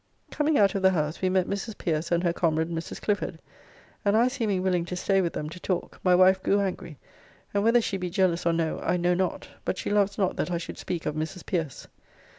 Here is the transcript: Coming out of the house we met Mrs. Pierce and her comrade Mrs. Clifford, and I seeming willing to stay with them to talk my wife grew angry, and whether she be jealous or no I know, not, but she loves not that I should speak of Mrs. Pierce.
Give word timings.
Coming 0.31 0.57
out 0.57 0.73
of 0.73 0.81
the 0.81 0.89
house 0.89 1.21
we 1.21 1.29
met 1.29 1.45
Mrs. 1.45 1.77
Pierce 1.77 2.11
and 2.11 2.23
her 2.23 2.33
comrade 2.33 2.69
Mrs. 2.71 2.99
Clifford, 2.99 3.37
and 4.03 4.17
I 4.17 4.29
seeming 4.29 4.63
willing 4.63 4.83
to 4.85 4.95
stay 4.95 5.21
with 5.21 5.33
them 5.33 5.47
to 5.49 5.59
talk 5.59 5.99
my 6.03 6.15
wife 6.15 6.41
grew 6.41 6.59
angry, 6.59 6.97
and 7.53 7.63
whether 7.63 7.81
she 7.81 7.97
be 7.97 8.09
jealous 8.09 8.43
or 8.47 8.51
no 8.51 8.79
I 8.79 8.97
know, 8.97 9.13
not, 9.13 9.47
but 9.63 9.77
she 9.77 9.91
loves 9.91 10.17
not 10.17 10.37
that 10.37 10.49
I 10.49 10.57
should 10.57 10.79
speak 10.79 11.05
of 11.05 11.13
Mrs. 11.13 11.45
Pierce. 11.45 11.87